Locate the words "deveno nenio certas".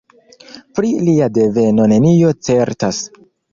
1.37-3.05